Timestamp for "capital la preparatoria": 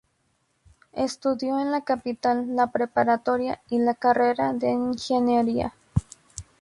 1.81-3.61